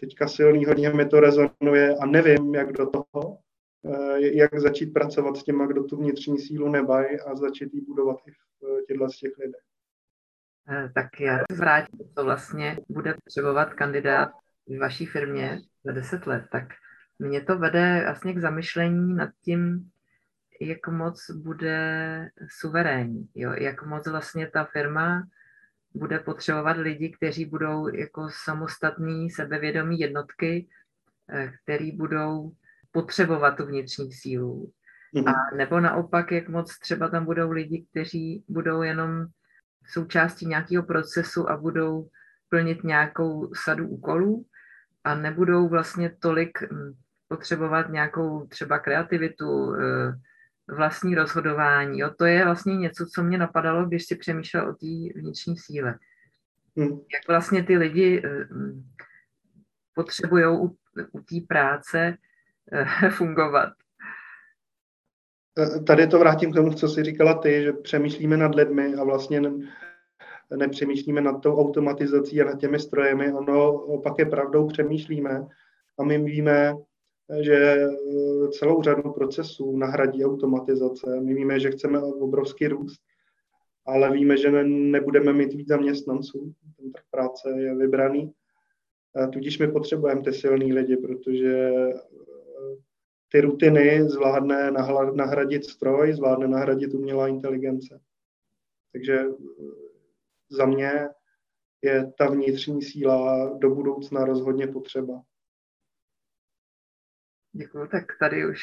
teďka 0.00 0.28
silný, 0.28 0.64
hodně 0.64 0.90
mi 0.90 1.08
to 1.08 1.20
rezonuje 1.20 1.96
a 2.00 2.06
nevím, 2.06 2.54
jak 2.54 2.72
do 2.72 2.86
toho, 2.90 3.38
Eh, 3.84 4.36
jak 4.36 4.58
začít 4.58 4.86
pracovat 4.86 5.36
s 5.36 5.44
těma, 5.44 5.66
kdo 5.66 5.84
tu 5.84 5.96
vnitřní 5.96 6.38
sílu 6.38 6.68
nemají 6.68 7.20
a 7.20 7.34
začít 7.34 7.74
ji 7.74 7.80
budovat 7.80 8.16
i 8.26 8.30
v 8.30 8.36
eh, 8.64 8.82
těchto 8.82 9.08
z 9.08 9.18
těch 9.18 9.38
lidech. 9.38 9.60
Eh, 10.68 10.90
tak 10.94 11.20
já 11.20 11.38
vrátím, 11.58 11.98
co 12.14 12.24
vlastně 12.24 12.78
bude 12.88 13.14
potřebovat 13.24 13.74
kandidát 13.74 14.30
v 14.66 14.78
vaší 14.78 15.06
firmě 15.06 15.60
za 15.84 15.92
10 15.92 16.26
let. 16.26 16.44
Tak 16.52 16.64
mě 17.18 17.40
to 17.40 17.58
vede 17.58 18.02
vlastně 18.04 18.34
k 18.34 18.38
zamyšlení 18.38 19.14
nad 19.14 19.30
tím, 19.44 19.90
jak 20.66 20.88
moc 20.88 21.30
bude 21.30 22.30
suverénní, 22.60 23.28
jo? 23.34 23.52
jak 23.52 23.86
moc 23.86 24.06
vlastně 24.06 24.50
ta 24.50 24.64
firma 24.64 25.28
bude 25.94 26.18
potřebovat 26.18 26.76
lidi, 26.76 27.10
kteří 27.10 27.46
budou 27.46 27.94
jako 27.94 28.28
samostatní, 28.44 29.30
sebevědomí 29.30 29.98
jednotky, 29.98 30.68
který 31.62 31.92
budou 31.92 32.52
potřebovat 32.92 33.56
tu 33.56 33.66
vnitřní 33.66 34.12
sílu. 34.12 34.72
Mm-hmm. 35.14 35.34
A 35.34 35.56
nebo 35.56 35.80
naopak, 35.80 36.32
jak 36.32 36.48
moc 36.48 36.78
třeba 36.78 37.08
tam 37.08 37.24
budou 37.24 37.50
lidi, 37.50 37.86
kteří 37.90 38.44
budou 38.48 38.82
jenom 38.82 39.26
součástí 39.86 40.46
nějakého 40.46 40.82
procesu 40.82 41.50
a 41.50 41.56
budou 41.56 42.08
plnit 42.48 42.84
nějakou 42.84 43.54
sadu 43.54 43.88
úkolů 43.88 44.46
a 45.04 45.14
nebudou 45.14 45.68
vlastně 45.68 46.16
tolik 46.18 46.62
hm, 46.62 46.92
potřebovat 47.28 47.88
nějakou 47.88 48.46
třeba 48.46 48.78
kreativitu, 48.78 49.74
eh, 49.74 50.12
vlastní 50.68 51.14
rozhodování. 51.14 51.98
Jo? 51.98 52.10
To 52.18 52.24
je 52.24 52.44
vlastně 52.44 52.76
něco, 52.76 53.06
co 53.14 53.22
mě 53.22 53.38
napadalo, 53.38 53.84
když 53.84 54.06
si 54.06 54.16
přemýšlel 54.16 54.68
o 54.68 54.72
té 54.72 55.20
vnitřní 55.20 55.56
síle. 55.58 55.98
Hmm. 56.76 56.88
Jak 56.88 57.28
vlastně 57.28 57.62
ty 57.62 57.76
lidi 57.76 58.22
eh, 58.24 58.46
potřebují 59.94 60.46
u, 60.46 60.76
u 61.12 61.20
té 61.20 61.36
práce 61.48 62.16
eh, 62.72 63.10
fungovat. 63.10 63.72
Tady 65.86 66.06
to 66.06 66.18
vrátím 66.18 66.52
k 66.52 66.54
tomu, 66.54 66.74
co 66.74 66.88
jsi 66.88 67.04
říkala 67.04 67.34
ty, 67.34 67.62
že 67.62 67.72
přemýšlíme 67.72 68.36
nad 68.36 68.54
lidmi 68.54 68.94
a 68.94 69.04
vlastně 69.04 69.42
nepřemýšlíme 70.56 71.20
nad 71.20 71.42
tou 71.42 71.60
automatizací 71.60 72.40
a 72.40 72.44
nad 72.44 72.60
těmi 72.60 72.78
strojemi. 72.78 73.32
Ono 73.32 73.72
opak 73.72 74.18
je 74.18 74.26
pravdou, 74.26 74.68
přemýšlíme 74.68 75.46
a 75.98 76.04
my 76.04 76.18
víme, 76.18 76.74
že 77.40 77.54
eh, 77.54 78.48
celou 78.48 78.82
řadu 78.82 79.12
procesů 79.12 79.76
nahradí 79.76 80.24
automatizace. 80.24 81.20
My 81.20 81.34
víme, 81.34 81.60
že 81.60 81.70
chceme 81.70 82.02
obrovský 82.02 82.68
růst, 82.68 83.00
ale 83.86 84.12
víme, 84.12 84.36
že 84.36 84.64
nebudeme 84.64 85.32
mít 85.32 85.52
víc 85.52 85.68
zaměstnanců. 85.68 86.52
Ten 86.76 86.92
trh 86.92 87.04
práce 87.10 87.50
je 87.58 87.74
vybraný. 87.74 88.32
Tudíž 89.32 89.58
my 89.58 89.68
potřebujeme 89.68 90.22
ty 90.22 90.32
silný 90.32 90.72
lidi, 90.72 90.96
protože 90.96 91.70
eh, 91.74 92.00
ty 93.28 93.40
rutiny 93.40 94.10
zvládne 94.10 94.70
nahradit 95.14 95.64
stroj, 95.64 96.12
zvládne 96.12 96.48
nahradit 96.48 96.94
umělá 96.94 97.28
inteligence. 97.28 98.00
Takže 98.92 99.20
eh, 99.20 99.34
za 100.50 100.66
mě 100.66 101.08
je 101.82 102.12
ta 102.18 102.30
vnitřní 102.30 102.82
síla 102.82 103.52
do 103.58 103.70
budoucna 103.70 104.24
rozhodně 104.24 104.66
potřeba. 104.66 105.22
Děkuji, 107.52 107.86
tak 107.86 108.04
tady 108.20 108.46
už 108.46 108.60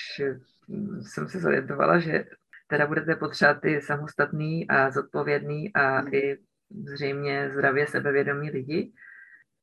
hm, 0.67 1.01
jsem 1.01 1.29
se 1.29 1.39
zorientovala, 1.39 2.00
že 2.00 2.25
teda 2.67 2.88
budete 2.88 3.15
potřebovat 3.15 3.62
ty 3.62 3.81
samostatný 3.81 4.67
a 4.67 4.91
zodpovědný 4.91 5.74
a 5.74 6.00
hmm. 6.00 6.13
i 6.13 6.38
zřejmě 6.69 7.50
zdravě 7.53 7.88
sebevědomí 7.88 8.50
lidi, 8.50 8.93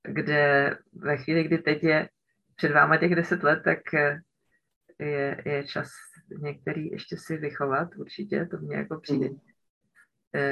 kde 0.03 0.71
ve 0.93 1.17
chvíli, 1.17 1.45
kdy 1.45 1.59
teď 1.59 1.85
je 1.85 2.09
před 2.57 2.73
váma 2.73 2.97
těch 2.97 3.15
deset 3.15 3.43
let, 3.43 3.63
tak 3.65 3.95
eh, 3.95 4.21
je, 4.99 5.43
je 5.45 5.65
čas 5.65 5.91
některý 6.39 6.91
ještě 6.91 7.17
si 7.17 7.37
vychovat, 7.37 7.97
určitě, 7.97 8.47
to 8.51 8.59
mě 8.59 8.77
jako 8.77 9.01
přijde. 9.01 9.29
Mm. 9.29 9.39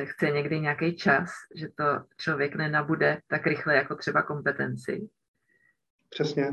Chce 0.05 0.31
někdy 0.31 0.61
nějaký 0.61 0.97
čas, 0.97 1.31
že 1.55 1.69
to 1.69 1.85
člověk 2.17 2.55
nenabude 2.55 3.19
tak 3.27 3.47
rychle 3.47 3.77
jako 3.77 3.97
třeba 3.97 4.23
kompetenci. 4.23 5.09
Přesně. 6.09 6.51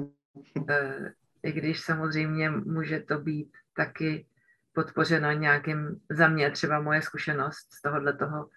I 1.43 1.51
když 1.51 1.81
samozřejmě 1.81 2.49
může 2.49 2.99
to 2.99 3.19
být 3.19 3.57
taky 3.75 4.25
podpořeno 4.73 5.31
nějakým, 5.31 6.01
za 6.09 6.27
mě 6.27 6.51
třeba 6.51 6.79
moje 6.79 7.01
zkušenost 7.01 7.73
z 7.73 7.81
tohohle 7.81 8.13
toho 8.13 8.49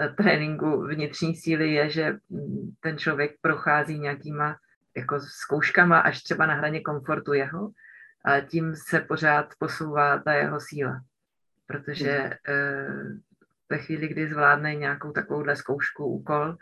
eh, 0.00 0.08
tréninku 0.08 0.86
vnitřní 0.86 1.36
síly 1.36 1.72
je, 1.72 1.90
že 1.90 2.18
mm, 2.28 2.74
ten 2.80 2.98
člověk 2.98 3.36
prochází 3.40 3.98
nějakýma 3.98 4.56
jako 4.96 5.20
zkouškama 5.20 5.98
až 6.00 6.22
třeba 6.22 6.46
na 6.46 6.54
hraně 6.54 6.80
komfortu 6.80 7.32
jeho, 7.32 7.70
a 8.24 8.40
tím 8.40 8.76
se 8.76 9.00
pořád 9.00 9.54
posouvá 9.58 10.18
ta 10.18 10.32
jeho 10.32 10.60
síla. 10.60 11.00
Protože 11.66 12.30
mm. 12.48 13.20
ve 13.70 13.78
chvíli, 13.78 14.08
kdy 14.08 14.28
zvládne 14.28 14.74
nějakou 14.74 15.12
takovouhle 15.12 15.56
zkoušku, 15.56 16.04
úkol, 16.04 16.56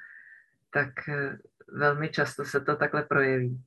tak 0.70 1.08
eh, 1.08 1.38
velmi 1.68 2.08
často 2.08 2.44
se 2.44 2.60
to 2.60 2.76
takhle 2.76 3.02
projeví. 3.02 3.60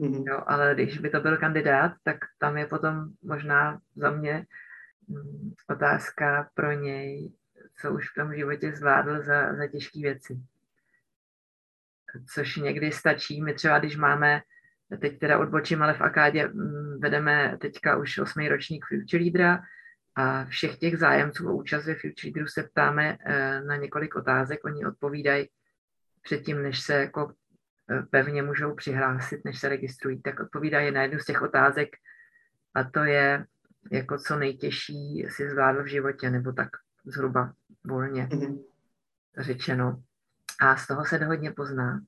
Mm. 0.00 0.24
Jo, 0.26 0.42
ale 0.46 0.74
když 0.74 0.98
by 0.98 1.10
to 1.10 1.20
byl 1.20 1.36
kandidát, 1.36 1.92
tak 2.02 2.16
tam 2.38 2.56
je 2.56 2.66
potom 2.66 3.08
možná 3.22 3.80
za 3.96 4.10
mě 4.10 4.46
mm, 5.08 5.54
otázka 5.68 6.50
pro 6.54 6.72
něj, 6.72 7.32
co 7.80 7.92
už 7.92 8.10
v 8.10 8.14
tom 8.14 8.34
životě 8.34 8.72
zvládl 8.72 9.22
za, 9.22 9.54
za 9.54 9.66
těžké 9.66 10.00
věci. 10.00 10.40
Což 12.34 12.56
někdy 12.56 12.92
stačí. 12.92 13.42
My 13.42 13.54
třeba, 13.54 13.78
když 13.78 13.96
máme 13.96 14.42
teď 15.00 15.18
teda 15.18 15.38
odbočím, 15.38 15.82
ale 15.82 15.94
v 15.94 16.00
Akádě 16.00 16.48
mm, 16.48 17.00
vedeme 17.00 17.58
teďka 17.60 17.96
už 17.96 18.18
osmý 18.18 18.48
ročník 18.48 18.86
Future 18.88 19.22
Leadera 19.24 19.62
a 20.14 20.44
všech 20.44 20.78
těch 20.78 20.98
zájemců 20.98 21.48
o 21.48 21.56
účast 21.56 21.86
ve 21.86 21.94
Future 21.94 22.14
Leaderu 22.24 22.46
se 22.46 22.62
ptáme 22.62 23.18
eh, 23.20 23.60
na 23.60 23.76
několik 23.76 24.16
otázek. 24.16 24.64
Oni 24.64 24.86
odpovídají 24.86 25.48
předtím, 26.22 26.62
než 26.62 26.80
se 26.80 26.94
jako 26.94 27.32
pevně 28.10 28.42
můžou 28.42 28.74
přihlásit, 28.74 29.44
než 29.44 29.60
se 29.60 29.68
registrují, 29.68 30.22
tak 30.22 30.40
odpovídají 30.40 30.90
na 30.90 31.02
jednu 31.02 31.18
z 31.18 31.24
těch 31.24 31.42
otázek 31.42 31.88
a 32.74 32.84
to 32.84 33.04
je, 33.04 33.46
jako 33.92 34.18
co 34.18 34.36
nejtěžší 34.36 35.26
si 35.28 35.50
zvládl 35.50 35.82
v 35.82 35.86
životě, 35.86 36.30
nebo 36.30 36.52
tak 36.52 36.68
zhruba 37.04 37.52
volně 37.84 38.26
mm-hmm. 38.26 38.64
řečeno. 39.38 40.02
A 40.60 40.76
z 40.76 40.86
toho 40.86 41.04
se 41.04 41.24
hodně 41.24 41.52
pozná, 41.52 42.00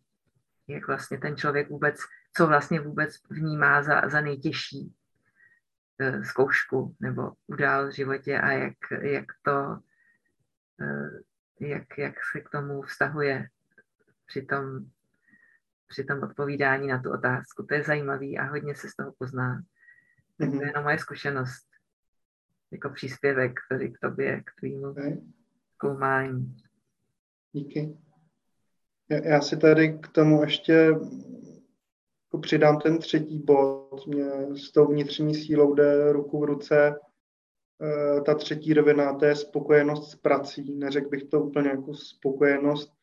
jak 0.68 0.86
vlastně 0.86 1.18
ten 1.18 1.36
člověk 1.36 1.68
vůbec 1.68 1.96
co 2.36 2.46
vlastně 2.46 2.80
vůbec 2.80 3.14
vnímá 3.30 3.82
za, 3.82 4.08
za 4.08 4.20
nejtěžší 4.20 4.94
uh, 6.00 6.22
zkoušku 6.22 6.96
nebo 7.00 7.32
udál 7.46 7.88
v 7.88 7.94
životě 7.94 8.40
a 8.40 8.50
jak, 8.50 8.74
jak 9.00 9.24
to, 9.42 9.78
uh, 10.80 11.20
jak, 11.60 11.98
jak 11.98 12.14
se 12.32 12.40
k 12.40 12.50
tomu 12.50 12.82
vztahuje 12.82 13.48
při 14.26 14.42
tom, 14.42 14.90
při 15.92 16.04
tom 16.04 16.22
odpovídání 16.22 16.88
na 16.88 17.02
tu 17.02 17.12
otázku. 17.12 17.66
To 17.66 17.74
je 17.74 17.82
zajímavý 17.82 18.38
a 18.38 18.44
hodně 18.44 18.74
se 18.74 18.88
z 18.88 18.96
toho 18.96 19.12
pozná. 19.18 19.62
Mm-hmm. 20.40 20.50
To 20.50 20.62
je 20.62 20.66
mhm. 20.66 20.72
na 20.74 20.80
moje 20.80 20.98
zkušenost 20.98 21.66
jako 22.70 22.90
příspěvek 22.90 23.52
tady 23.68 23.90
k 23.90 23.98
tobě, 23.98 24.42
k 24.42 24.50
tvýmu 24.58 24.94
zkoumání. 25.74 26.56
Díky. 27.52 27.96
Já, 29.08 29.18
já 29.24 29.40
si 29.40 29.56
tady 29.56 29.98
k 29.98 30.08
tomu 30.08 30.42
ještě 30.42 30.72
jako 30.72 32.38
přidám 32.40 32.78
ten 32.78 32.98
třetí 32.98 33.38
bod, 33.38 34.06
mě 34.06 34.30
s 34.56 34.72
tou 34.72 34.86
vnitřní 34.86 35.34
sílou 35.34 35.74
jde 35.74 36.12
ruku 36.12 36.40
v 36.40 36.44
ruce 36.44 36.94
eh, 37.82 38.20
ta 38.20 38.34
třetí 38.34 38.74
rovina, 38.74 39.14
to 39.14 39.24
je 39.24 39.36
spokojenost 39.36 40.10
s 40.10 40.14
prací. 40.14 40.74
Neřekl 40.74 41.08
bych 41.08 41.24
to 41.24 41.40
úplně 41.40 41.68
jako 41.68 41.94
spokojenost 41.94 43.01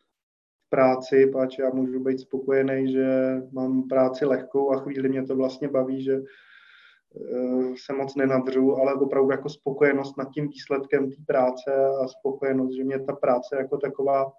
práci, 0.69 1.29
páč 1.33 1.57
já 1.59 1.69
můžu 1.69 1.99
být 1.99 2.19
spokojený, 2.19 2.91
že 2.91 3.35
mám 3.51 3.87
práci 3.87 4.25
lehkou 4.25 4.71
a 4.71 4.79
chvíli 4.79 5.09
mě 5.09 5.23
to 5.23 5.35
vlastně 5.35 5.67
baví, 5.67 6.03
že 6.03 6.13
eh, 6.15 7.73
se 7.77 7.93
moc 7.93 8.15
nenadřu, 8.15 8.77
ale 8.77 8.93
opravdu 8.93 9.31
jako 9.31 9.49
spokojenost 9.49 10.17
nad 10.17 10.29
tím 10.33 10.47
výsledkem 10.47 11.09
té 11.09 11.15
práce 11.27 11.85
a 12.03 12.07
spokojenost, 12.07 12.75
že 12.75 12.83
mě 12.83 12.99
ta 12.99 13.13
práce 13.13 13.55
jako 13.59 13.77
taková 13.77 14.31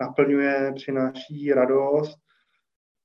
naplňuje, 0.00 0.72
přináší 0.76 1.52
radost 1.52 2.18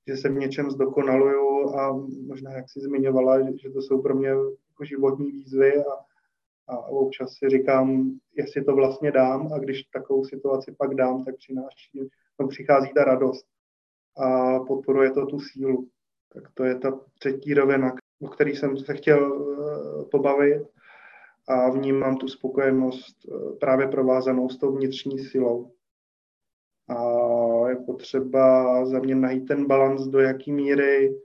že 0.07 0.17
se 0.17 0.29
v 0.29 0.33
něčem 0.33 0.71
zdokonaluju 0.71 1.75
a 1.75 1.93
možná, 2.27 2.51
jak 2.51 2.69
jsi 2.69 2.79
zmiňovala, 2.79 3.51
že 3.61 3.69
to 3.69 3.81
jsou 3.81 4.01
pro 4.01 4.15
mě 4.15 4.29
jako 4.29 4.85
životní 4.85 5.31
výzvy 5.31 5.73
a, 5.77 5.91
a 6.67 6.77
občas 6.77 7.33
si 7.33 7.49
říkám, 7.49 8.11
jestli 8.35 8.63
to 8.63 8.75
vlastně 8.75 9.11
dám 9.11 9.53
a 9.53 9.59
když 9.59 9.83
takovou 9.83 10.25
situaci 10.25 10.75
pak 10.77 10.95
dám, 10.95 11.25
tak 11.25 11.35
přináší, 11.37 12.09
no, 12.39 12.47
přichází 12.47 12.89
ta 12.95 13.03
radost 13.03 13.45
a 14.17 14.59
podporuje 14.59 15.11
to 15.11 15.25
tu 15.25 15.39
sílu. 15.39 15.89
Tak 16.33 16.43
to 16.53 16.63
je 16.63 16.75
ta 16.75 16.99
třetí 17.19 17.53
rovina, 17.53 17.95
o 18.21 18.27
který 18.27 18.55
jsem 18.55 18.77
se 18.77 18.93
chtěl 18.93 19.33
uh, 19.33 20.09
pobavit 20.09 20.63
a 21.47 21.69
vnímám 21.69 22.17
tu 22.17 22.27
spokojenost 22.27 23.25
uh, 23.25 23.57
právě 23.57 23.87
provázanou 23.87 24.49
s 24.49 24.57
tou 24.57 24.75
vnitřní 24.75 25.19
silou. 25.19 25.71
A 26.89 27.69
je 27.69 27.75
potřeba 27.75 28.85
za 28.85 28.99
mě 28.99 29.15
najít 29.15 29.47
ten 29.47 29.65
balans, 29.65 30.07
do 30.07 30.19
jaký 30.19 30.51
míry 30.51 31.15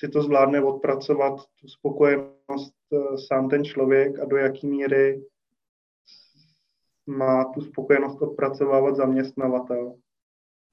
si 0.00 0.08
to 0.08 0.22
zvládne 0.22 0.62
odpracovat, 0.62 1.40
tu 1.60 1.68
spokojenost 1.68 2.74
eh, 2.92 3.18
sám 3.28 3.48
ten 3.48 3.64
člověk 3.64 4.18
a 4.18 4.24
do 4.24 4.36
jaký 4.36 4.66
míry 4.66 5.24
má 7.06 7.44
tu 7.44 7.60
spokojenost 7.60 8.22
odpracovávat 8.22 8.96
zaměstnavatel. 8.96 9.94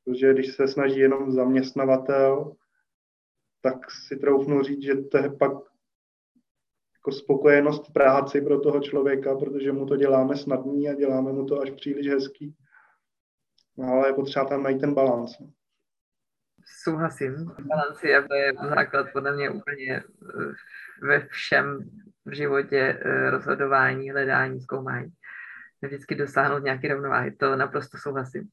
Protože 0.07 0.33
když 0.33 0.55
se 0.55 0.67
snaží 0.67 0.99
jenom 0.99 1.31
zaměstnavatel, 1.31 2.55
tak 3.61 3.91
si 3.91 4.15
troufnu 4.15 4.63
říct, 4.63 4.83
že 4.83 4.95
to 4.95 5.17
je 5.17 5.29
pak 5.29 5.51
jako 6.95 7.11
spokojenost 7.11 7.89
v 7.89 7.93
práci 7.93 8.41
pro 8.41 8.59
toho 8.59 8.79
člověka, 8.79 9.35
protože 9.35 9.71
mu 9.71 9.85
to 9.85 9.95
děláme 9.95 10.35
snadný 10.35 10.89
a 10.89 10.93
děláme 10.93 11.31
mu 11.31 11.45
to 11.45 11.61
až 11.61 11.71
příliš 11.71 12.07
hezký. 12.07 12.55
No, 13.77 13.87
ale 13.87 14.09
je 14.09 14.13
potřeba 14.13 14.45
tam 14.45 14.63
najít 14.63 14.81
ten 14.81 14.93
balans. 14.93 15.31
Souhlasím. 16.83 17.35
Balans 17.45 18.03
je, 18.03 18.27
je 18.33 18.53
základ 18.69 19.07
podle 19.13 19.35
mě 19.35 19.49
úplně 19.49 19.95
eh, 19.95 20.03
ve 21.01 21.27
všem 21.27 21.89
v 22.25 22.35
životě 22.35 22.99
eh, 23.01 23.29
rozhodování, 23.29 24.11
hledání, 24.11 24.61
zkoumání. 24.61 25.09
Vždycky 25.81 26.15
dosáhnout 26.15 26.63
nějaké 26.63 26.87
rovnováhy. 26.87 27.31
To 27.31 27.55
naprosto 27.55 27.97
souhlasím. 27.97 28.49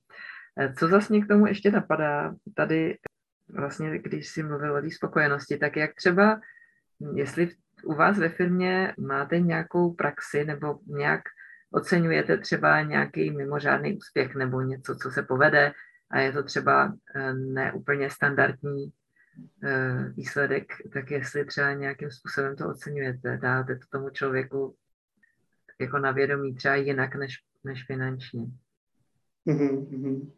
Eh, 0.60 0.74
co 0.78 0.88
zase 0.88 1.12
mě 1.12 1.24
k 1.24 1.28
tomu 1.28 1.46
ještě 1.46 1.70
napadá, 1.70 2.34
tady 2.54 2.98
vlastně, 3.48 3.98
když 3.98 4.28
jsi 4.28 4.42
mluvil 4.42 4.76
o 4.76 4.80
té 4.80 4.90
spokojenosti, 4.90 5.56
tak 5.56 5.76
jak 5.76 5.94
třeba, 5.94 6.40
jestli 7.14 7.48
u 7.84 7.94
vás 7.94 8.18
ve 8.18 8.28
firmě 8.28 8.94
máte 8.98 9.40
nějakou 9.40 9.92
praxi 9.92 10.44
nebo 10.44 10.78
nějak 10.86 11.20
oceňujete 11.70 12.38
třeba 12.38 12.82
nějaký 12.82 13.30
mimořádný 13.30 13.96
úspěch 13.96 14.34
nebo 14.34 14.60
něco, 14.60 14.96
co 14.96 15.10
se 15.10 15.22
povede 15.22 15.72
a 16.10 16.18
je 16.18 16.32
to 16.32 16.42
třeba 16.42 16.94
eh, 17.14 17.34
neúplně 17.34 18.10
standardní 18.10 18.92
eh, 19.64 20.12
výsledek, 20.16 20.72
tak 20.92 21.10
jestli 21.10 21.44
třeba 21.44 21.72
nějakým 21.72 22.10
způsobem 22.10 22.56
to 22.56 22.68
oceňujete, 22.68 23.36
dáte 23.36 23.76
to 23.76 23.86
tomu 23.90 24.10
člověku 24.10 24.76
jako 25.80 25.98
na 25.98 26.10
vědomí 26.10 26.54
třeba 26.54 26.74
jinak 26.74 27.14
než, 27.14 27.34
než 27.64 27.84
finančně. 27.86 28.44
Mm-hmm. 29.46 30.30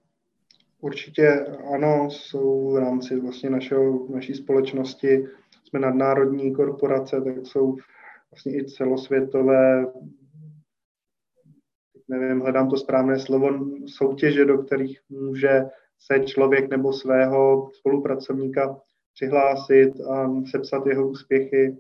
Určitě 0.80 1.46
ano, 1.74 2.10
jsou 2.10 2.72
v 2.72 2.76
rámci 2.76 3.20
vlastně 3.20 3.50
našeho, 3.50 4.06
naší 4.14 4.34
společnosti, 4.34 5.26
jsme 5.64 5.80
nadnárodní 5.80 6.54
korporace, 6.54 7.20
tak 7.20 7.46
jsou 7.46 7.76
vlastně 8.30 8.56
i 8.56 8.64
celosvětové, 8.64 9.86
nevím, 12.08 12.40
hledám 12.40 12.68
to 12.68 12.76
správné 12.76 13.18
slovo, 13.18 13.66
soutěže, 13.86 14.44
do 14.44 14.58
kterých 14.58 15.00
může 15.08 15.64
se 15.98 16.20
člověk 16.20 16.70
nebo 16.70 16.92
svého 16.92 17.70
spolupracovníka 17.72 18.80
přihlásit 19.14 20.00
a 20.00 20.30
sepsat 20.50 20.86
jeho 20.86 21.08
úspěchy, 21.08 21.76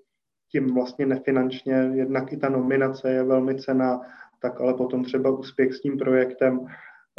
tím 0.52 0.74
vlastně 0.74 1.06
nefinančně, 1.06 1.90
jednak 1.94 2.32
i 2.32 2.36
ta 2.36 2.48
nominace 2.48 3.12
je 3.12 3.24
velmi 3.24 3.58
cená, 3.58 4.00
tak 4.42 4.60
ale 4.60 4.74
potom 4.74 5.04
třeba 5.04 5.30
úspěch 5.30 5.74
s 5.74 5.80
tím 5.80 5.98
projektem 5.98 6.66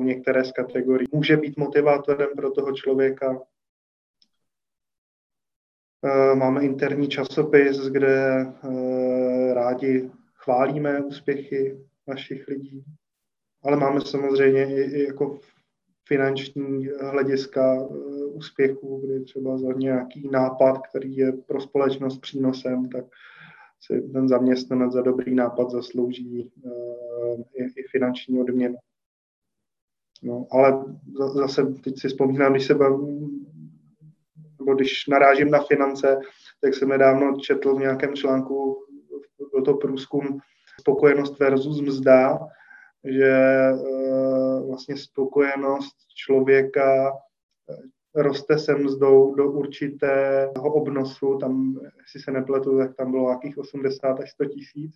některé 0.01 0.45
z 0.45 0.51
kategorií 0.51 1.07
může 1.11 1.37
být 1.37 1.57
motivátorem 1.57 2.29
pro 2.35 2.51
toho 2.51 2.71
člověka. 2.71 3.41
Eh, 6.05 6.35
máme 6.35 6.63
interní 6.63 7.07
časopis, 7.07 7.77
kde 7.87 8.41
eh, 8.41 9.53
rádi 9.53 10.11
chválíme 10.33 11.01
úspěchy 11.01 11.77
našich 12.07 12.47
lidí, 12.47 12.83
ale 13.63 13.77
máme 13.77 14.01
samozřejmě 14.01 14.75
i, 14.75 15.03
jako 15.03 15.39
finanční 16.07 16.87
hlediska 16.87 17.75
eh, 17.75 18.25
úspěchů, 18.25 19.01
kdy 19.05 19.25
třeba 19.25 19.57
za 19.57 19.73
nějaký 19.73 20.29
nápad, 20.31 20.81
který 20.89 21.15
je 21.15 21.31
pro 21.31 21.61
společnost 21.61 22.17
přínosem, 22.17 22.89
tak 22.89 23.05
si 23.81 24.01
ten 24.01 24.27
zaměstnanec 24.27 24.93
za 24.93 25.01
dobrý 25.01 25.35
nápad 25.35 25.71
zaslouží 25.71 26.51
i, 27.53 27.63
i 27.63 27.83
finanční 27.91 28.39
odměnu. 28.39 28.77
No, 30.23 30.47
ale 30.51 30.85
zase 31.33 31.65
teď 31.65 31.99
si 31.99 32.07
vzpomínám, 32.07 32.51
když 32.53 32.65
se 32.65 32.75
bavím, 32.75 33.45
nebo 34.59 34.75
když 34.75 35.07
narážím 35.07 35.51
na 35.51 35.63
finance, 35.63 36.19
tak 36.61 36.73
jsem 36.73 36.89
nedávno 36.89 37.39
četl 37.39 37.75
v 37.75 37.79
nějakém 37.79 38.15
článku, 38.15 38.77
byl 39.51 39.61
to 39.61 39.73
průzkum 39.73 40.39
spokojenost 40.79 41.39
versus 41.39 41.81
mzda, 41.81 42.39
že 43.03 43.31
e, 43.31 43.75
vlastně 44.67 44.97
spokojenost 44.97 45.95
člověka 46.15 47.09
e, 47.09 48.21
roste 48.21 48.59
se 48.59 48.75
mzdou 48.75 49.35
do 49.35 49.51
určitého 49.51 50.73
obnosu, 50.73 51.37
tam, 51.37 51.79
jestli 51.97 52.19
se 52.19 52.31
nepletu, 52.31 52.77
tak 52.77 52.95
tam 52.95 53.11
bylo 53.11 53.29
nějakých 53.29 53.57
80 53.57 54.19
až 54.19 54.31
100 54.31 54.45
tisíc, 54.45 54.95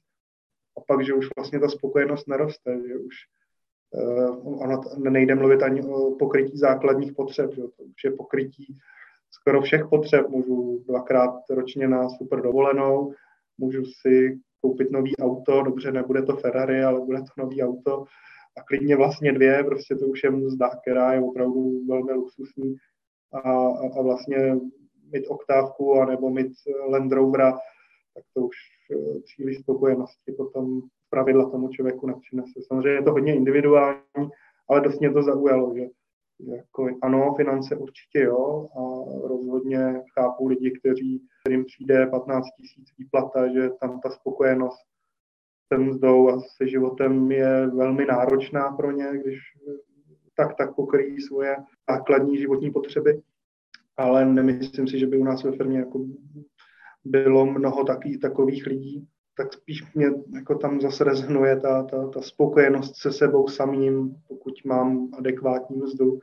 a 0.77 0.81
pak, 0.87 1.05
že 1.05 1.13
už 1.13 1.27
vlastně 1.35 1.59
ta 1.59 1.69
spokojenost 1.69 2.27
neroste, 2.27 2.77
že 2.87 2.97
už 2.97 3.15
ono 4.43 4.81
nejde 5.09 5.35
mluvit 5.35 5.63
ani 5.63 5.81
o 5.81 6.11
pokrytí 6.11 6.57
základních 6.57 7.13
potřeb, 7.13 7.53
že? 7.53 7.61
to 7.61 7.83
už 7.83 8.03
je 8.03 8.11
pokrytí 8.11 8.77
skoro 9.31 9.61
všech 9.61 9.87
potřeb. 9.89 10.29
Můžu 10.29 10.83
dvakrát 10.87 11.33
ročně 11.49 11.87
na 11.87 12.09
super 12.09 12.41
dovolenou, 12.41 13.13
můžu 13.57 13.83
si 13.85 14.39
koupit 14.61 14.91
nový 14.91 15.17
auto, 15.17 15.61
dobře, 15.61 15.91
nebude 15.91 16.21
to 16.21 16.35
Ferrari, 16.35 16.83
ale 16.83 17.01
bude 17.01 17.17
to 17.17 17.43
nový 17.43 17.63
auto 17.63 18.05
a 18.57 18.61
klidně 18.61 18.95
vlastně 18.95 19.33
dvě, 19.33 19.63
prostě 19.63 19.95
to 19.95 20.05
už 20.05 20.23
je 20.23 20.31
mzda, 20.31 20.69
která 20.69 21.13
je 21.13 21.21
opravdu 21.21 21.85
velmi 21.87 22.13
luxusní 22.13 22.75
a, 23.33 23.39
a, 23.39 23.99
a 23.99 24.01
vlastně 24.01 24.55
mít 25.13 25.27
oktávku 25.27 25.93
anebo 25.93 26.29
mít 26.29 26.51
Land 26.89 27.11
Rovera, 27.11 27.51
tak 28.15 28.23
to 28.33 28.41
už 28.41 28.55
eh, 28.55 28.80
příliš 29.23 29.59
spokojenosti 29.59 30.31
potom 30.31 30.81
pravidla 31.09 31.49
tomu 31.49 31.69
člověku 31.69 32.07
nepřinese. 32.07 32.59
Samozřejmě 32.67 32.89
je 32.89 33.03
to 33.03 33.11
hodně 33.11 33.35
individuální, 33.35 34.29
ale 34.69 34.81
dost 34.81 34.99
mě 34.99 35.11
to 35.11 35.23
zaujalo, 35.23 35.75
že 35.75 35.87
jako 36.47 36.89
ano, 37.01 37.33
finance 37.37 37.75
určitě 37.75 38.19
jo 38.19 38.67
a 38.77 38.81
rozhodně 39.27 40.01
chápu 40.13 40.47
lidi, 40.47 40.71
kteří, 40.79 41.27
kterým 41.43 41.65
přijde 41.65 42.07
15 42.07 42.45
tisíc 42.57 42.87
výplata, 42.97 43.47
že 43.53 43.69
tam 43.81 43.99
ta 43.99 44.09
spokojenost 44.09 44.85
se 45.73 45.77
mzdou 45.79 46.29
a 46.29 46.39
se 46.39 46.67
životem 46.67 47.31
je 47.31 47.67
velmi 47.67 48.05
náročná 48.05 48.71
pro 48.71 48.91
ně, 48.91 49.09
když 49.23 49.39
tak 50.35 50.57
tak 50.57 50.75
pokryjí 50.75 51.21
svoje 51.21 51.57
základní 51.89 52.37
životní 52.37 52.71
potřeby. 52.71 53.21
Ale 53.97 54.25
nemyslím 54.25 54.87
si, 54.87 54.99
že 54.99 55.07
by 55.07 55.17
u 55.17 55.23
nás 55.23 55.43
ve 55.43 55.51
firmě 55.51 55.79
jako 55.79 56.05
bylo 57.05 57.45
mnoho 57.45 57.83
taký, 57.83 58.19
takových 58.19 58.65
lidí 58.67 59.07
tak 59.37 59.53
spíš 59.53 59.93
mě 59.93 60.11
jako 60.35 60.55
tam 60.55 60.81
zase 60.81 61.03
reznuje 61.03 61.59
ta, 61.59 61.83
ta, 61.83 62.07
ta 62.07 62.21
spokojenost 62.21 62.95
se 62.95 63.11
sebou 63.11 63.47
samým, 63.47 64.15
pokud 64.27 64.53
mám 64.65 65.09
adekvátní 65.17 65.77
mzdu 65.77 66.19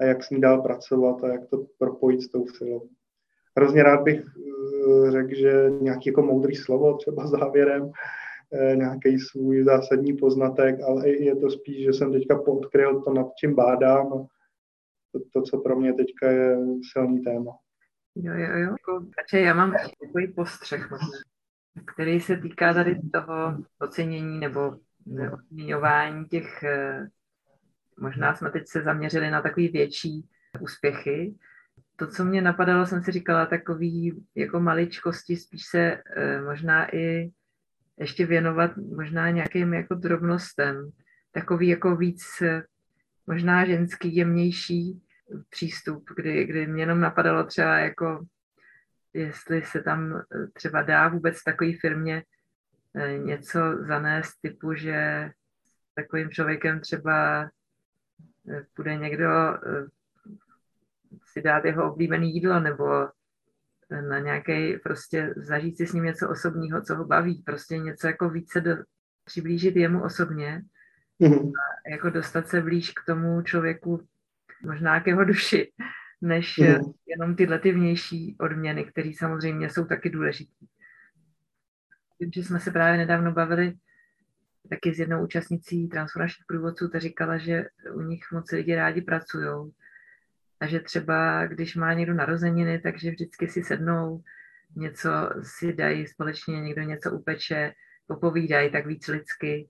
a 0.00 0.04
jak 0.04 0.24
s 0.24 0.30
ní 0.30 0.40
dál 0.40 0.62
pracovat 0.62 1.24
a 1.24 1.28
jak 1.28 1.46
to 1.46 1.66
propojit 1.78 2.22
s 2.22 2.28
tou 2.28 2.46
silou. 2.46 2.88
Hrozně 3.56 3.82
rád 3.82 4.02
bych 4.02 4.20
eh, 4.20 5.10
řekl, 5.10 5.34
že 5.34 5.70
nějaký 5.80 6.08
jako 6.08 6.22
moudrý 6.22 6.54
slovo 6.54 6.96
třeba 6.96 7.26
závěrem, 7.26 7.90
eh, 8.52 8.76
nějaký 8.76 9.18
svůj 9.18 9.64
zásadní 9.64 10.16
poznatek, 10.16 10.80
ale 10.80 11.08
je 11.08 11.36
to 11.36 11.50
spíš, 11.50 11.84
že 11.84 11.92
jsem 11.92 12.12
teďka 12.12 12.38
podkryl 12.38 13.02
to, 13.02 13.12
nad 13.12 13.26
čím 13.40 13.54
bádám 13.54 14.26
to, 15.12 15.18
to 15.32 15.42
co 15.42 15.58
pro 15.58 15.76
mě 15.76 15.94
teďka 15.94 16.30
je 16.30 16.58
silný 16.92 17.22
téma. 17.22 17.52
Jo, 18.16 18.34
jo, 18.34 18.56
jo. 18.56 18.76
Takže 19.16 19.44
já 19.44 19.54
mám 19.54 19.74
takový 20.00 20.32
postřeh 20.32 20.88
který 21.84 22.20
se 22.20 22.36
týká 22.36 22.74
tady 22.74 23.00
toho 23.12 23.58
ocenění 23.78 24.40
nebo 24.40 24.76
oceňování 25.32 26.24
těch, 26.24 26.62
eh, 26.62 27.08
možná 28.00 28.34
jsme 28.34 28.50
teď 28.50 28.62
se 28.68 28.82
zaměřili 28.82 29.30
na 29.30 29.42
takový 29.42 29.68
větší 29.68 30.28
úspěchy. 30.60 31.34
To, 31.96 32.06
co 32.06 32.24
mě 32.24 32.42
napadalo, 32.42 32.86
jsem 32.86 33.02
si 33.02 33.12
říkala, 33.12 33.46
takový 33.46 34.24
jako 34.34 34.60
maličkosti, 34.60 35.36
spíš 35.36 35.62
se 35.66 36.02
eh, 36.16 36.40
možná 36.40 36.94
i 36.96 37.30
ještě 37.98 38.26
věnovat 38.26 38.76
možná 38.76 39.30
nějakým 39.30 39.74
jako 39.74 39.94
drobnostem, 39.94 40.90
takový 41.32 41.68
jako 41.68 41.96
víc 41.96 42.24
eh, 42.42 42.62
možná 43.26 43.64
ženský, 43.64 44.16
jemnější 44.16 45.02
přístup, 45.50 46.10
kdy, 46.16 46.44
kdy 46.44 46.66
mě 46.66 46.82
jenom 46.82 47.00
napadalo 47.00 47.44
třeba 47.44 47.78
jako 47.78 48.26
jestli 49.16 49.62
se 49.62 49.82
tam 49.82 50.16
eh, 50.16 50.46
třeba 50.52 50.82
dá 50.82 51.08
vůbec 51.08 51.42
takové 51.42 51.70
firmě 51.80 52.24
eh, 52.94 53.18
něco 53.18 53.58
zanést 53.86 54.40
typu, 54.42 54.74
že 54.74 55.30
takovým 55.94 56.30
člověkem 56.30 56.80
třeba 56.80 57.42
eh, 58.50 58.64
bude 58.76 58.96
někdo 58.96 59.28
si 61.24 61.42
dát 61.42 61.64
jeho 61.64 61.92
oblíbené 61.92 62.26
jídlo 62.26 62.60
nebo 62.60 63.08
na 64.08 64.18
nějaký 64.18 64.76
prostě 64.76 65.34
zažít 65.36 65.76
si 65.76 65.86
s 65.86 65.92
ním 65.92 66.04
něco 66.04 66.30
osobního, 66.30 66.82
co 66.82 66.94
ho 66.96 67.04
baví, 67.04 67.42
prostě 67.42 67.78
něco 67.78 68.06
jako 68.06 68.30
více 68.30 68.60
do, 68.60 68.76
přiblížit 69.24 69.76
jemu 69.76 70.02
osobně 70.02 70.62
mm-hmm. 71.20 71.52
a 71.52 71.90
jako 71.90 72.10
dostat 72.10 72.48
se 72.48 72.60
blíž 72.60 72.90
k 72.90 73.04
tomu 73.06 73.42
člověku, 73.42 74.06
možná 74.62 75.00
k 75.00 75.06
jeho 75.06 75.24
duši, 75.24 75.72
než 76.20 76.58
mm. 76.58 76.92
jenom 77.06 77.36
tyhle 77.36 77.58
ty 77.58 77.72
vnější 77.72 78.36
odměny, 78.40 78.84
které 78.84 79.10
samozřejmě 79.18 79.70
jsou 79.70 79.84
taky 79.84 80.10
důležité. 80.10 80.66
Vím, 82.20 82.30
že 82.34 82.44
jsme 82.44 82.60
se 82.60 82.70
právě 82.70 82.98
nedávno 82.98 83.32
bavili 83.32 83.74
taky 84.70 84.94
s 84.94 84.98
jednou 84.98 85.24
účastnicí 85.24 85.88
transformačních 85.88 86.46
průvodců, 86.46 86.88
ta 86.88 86.98
říkala, 86.98 87.38
že 87.38 87.64
u 87.94 88.00
nich 88.00 88.22
moc 88.32 88.52
lidi 88.52 88.74
rádi 88.74 89.02
pracují 89.02 89.72
a 90.60 90.66
že 90.66 90.80
třeba, 90.80 91.46
když 91.46 91.76
má 91.76 91.92
někdo 91.92 92.14
narozeniny, 92.14 92.78
takže 92.78 93.10
vždycky 93.10 93.48
si 93.48 93.62
sednou, 93.62 94.22
něco 94.76 95.10
si 95.42 95.72
dají 95.72 96.06
společně, 96.06 96.60
někdo 96.60 96.82
něco 96.82 97.10
upeče, 97.12 97.72
popovídají 98.06 98.72
tak 98.72 98.86
víc 98.86 99.08
lidsky 99.08 99.68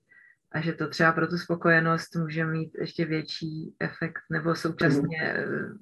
a 0.51 0.61
že 0.61 0.73
to 0.73 0.87
třeba 0.87 1.11
pro 1.11 1.27
tu 1.27 1.37
spokojenost 1.37 2.15
může 2.15 2.45
mít 2.45 2.75
ještě 2.79 3.05
větší 3.05 3.75
efekt 3.79 4.21
nebo 4.31 4.55
současně 4.55 5.33
mm 5.33 5.77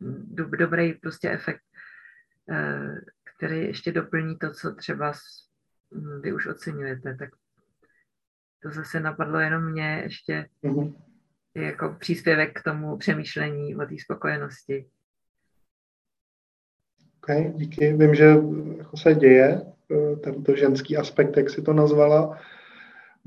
do, 0.00 0.48
dobrý 0.48 0.92
prostě 0.92 1.30
efekt, 1.30 1.62
eh, 2.50 2.94
který 3.36 3.60
ještě 3.60 3.92
doplní 3.92 4.38
to, 4.38 4.50
co 4.50 4.74
třeba 4.74 5.12
hm, 5.94 6.20
vy 6.20 6.32
už 6.32 6.46
oceňujete. 6.46 7.14
Tak 7.14 7.30
to 8.62 8.70
zase 8.70 9.00
napadlo 9.00 9.38
jenom 9.38 9.72
mě 9.72 10.00
ještě 10.02 10.48
mm-hmm. 10.64 10.94
jako 11.54 11.96
příspěvek 12.00 12.60
k 12.60 12.62
tomu 12.62 12.96
přemýšlení 12.96 13.76
o 13.76 13.86
té 13.86 13.94
spokojenosti. 14.04 14.86
OK, 17.16 17.54
díky. 17.54 17.92
Vím, 17.92 18.14
že 18.14 18.24
jako 18.78 18.96
se 18.96 19.14
děje 19.14 19.62
tento 20.24 20.56
ženský 20.56 20.96
aspekt, 20.96 21.36
jak 21.36 21.50
si 21.50 21.62
to 21.62 21.72
nazvala. 21.72 22.40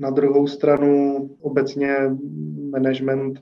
Na 0.02 0.10
druhou 0.10 0.46
stranu 0.46 1.18
obecně 1.40 1.96
management 2.70 3.40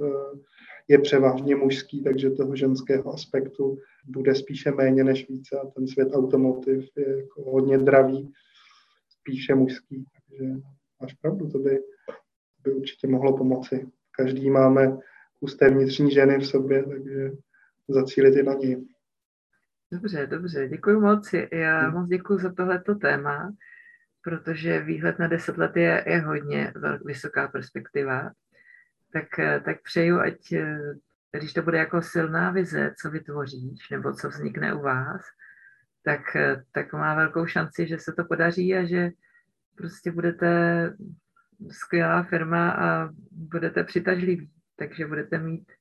je 0.89 0.99
převážně 0.99 1.57
mužský, 1.57 2.03
takže 2.03 2.31
toho 2.31 2.57
ženského 2.57 3.15
aspektu 3.15 3.79
bude 4.07 4.35
spíše 4.35 4.71
méně 4.71 5.05
než 5.05 5.29
více 5.29 5.61
a 5.61 5.67
ten 5.67 5.89
svět 5.89 6.09
automotiv 6.13 6.85
je 6.97 7.17
jako 7.17 7.51
hodně 7.51 7.79
dravý, 7.79 8.33
spíše 9.09 9.55
mužský. 9.55 10.05
Takže 10.15 10.53
máš 11.03 11.15
pravdu, 11.15 11.49
to 11.49 11.59
by, 11.59 11.79
by 12.65 12.73
určitě 12.73 13.07
mohlo 13.07 13.37
pomoci. 13.37 13.87
Každý 14.17 14.51
máme 14.51 14.99
kus 15.39 15.57
té 15.57 15.71
vnitřní 15.71 16.11
ženy 16.11 16.39
v 16.39 16.47
sobě, 16.47 16.85
takže 16.85 17.33
zacílit 17.89 18.37
i 18.37 18.43
na 18.43 18.55
ní. 18.55 18.87
Dobře, 19.93 20.27
dobře, 20.27 20.69
děkuji 20.69 21.01
moc. 21.01 21.35
Já 21.53 21.81
hmm. 21.81 22.01
moc 22.01 22.09
děkuji 22.09 22.39
za 22.39 22.53
tohleto 22.53 22.95
téma, 22.95 23.53
protože 24.23 24.83
výhled 24.83 25.19
na 25.19 25.29
deset 25.29 25.59
let 25.59 25.77
je, 25.77 26.05
je 26.07 26.21
hodně 26.21 26.73
vysoká 27.05 27.49
perspektiva 27.49 28.31
tak, 29.13 29.39
eh, 29.39 29.61
tak 29.61 29.83
přeju, 29.83 30.21
ať 30.21 30.53
eh, 30.53 30.79
když 31.33 31.53
to 31.53 31.63
bude 31.63 31.79
jako 31.79 32.03
silná 32.03 32.51
vize, 32.51 32.95
co 33.03 33.11
vytvoříš, 33.11 33.91
nebo 33.91 34.13
co 34.13 34.29
vznikne 34.29 34.75
u 34.75 34.83
vás, 34.83 35.23
tak, 36.03 36.37
eh, 36.37 36.63
tak 36.73 36.93
má 36.93 37.15
velkou 37.15 37.47
šanci, 37.47 37.87
že 37.87 37.99
se 37.99 38.13
to 38.13 38.25
podaří 38.25 38.77
a 38.77 38.85
že 38.85 39.11
prostě 39.77 40.13
budete 40.13 40.51
skvělá 41.71 42.23
firma 42.23 42.71
a 42.71 43.09
budete 43.31 43.85
přitažliví, 43.85 44.51
takže 44.77 45.07
budete 45.07 45.39
mít 45.39 45.73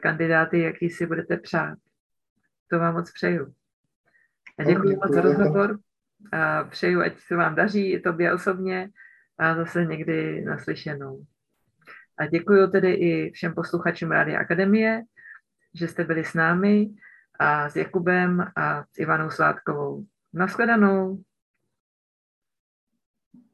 kandidáty, 0.00 0.60
jaký 0.60 0.90
si 0.90 1.06
budete 1.06 1.36
přát. 1.36 1.78
To 2.70 2.78
vám 2.78 2.94
moc 2.94 3.12
přeju. 3.12 3.54
A 4.58 4.64
děkuji 4.64 4.96
moc 4.96 5.14
za 5.14 5.20
rozhovor 5.20 5.78
a 6.32 6.64
přeju, 6.64 7.00
ať 7.00 7.18
se 7.18 7.36
vám 7.36 7.54
daří, 7.54 7.92
i 7.92 8.00
tobě 8.00 8.32
osobně 8.32 8.90
a 9.38 9.54
zase 9.54 9.84
někdy 9.84 10.44
naslyšenou. 10.44 11.24
A 12.18 12.26
děkuji 12.26 12.66
tedy 12.66 12.92
i 12.92 13.30
všem 13.30 13.54
posluchačům 13.54 14.10
Rádia 14.10 14.40
Akademie, 14.40 15.02
že 15.74 15.88
jste 15.88 16.04
byli 16.04 16.24
s 16.24 16.34
námi 16.34 16.88
a 17.38 17.70
s 17.70 17.76
Jakubem 17.76 18.46
a 18.56 18.84
s 18.84 18.98
Ivanou 18.98 19.30
Sládkovou. 19.30 20.04
Naschledanou. 20.32 21.22